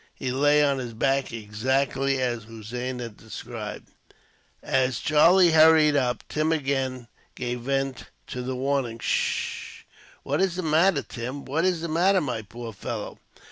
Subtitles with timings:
[0.15, 3.89] He lay on his back, exactly as Hossein had described.
[4.63, 9.85] As Charlie hurried up, Tim again gave vent to the warning "S s s h."
[10.23, 11.45] "What is the matter, Tim?
[11.45, 13.19] What is the matter, my poor fellow?"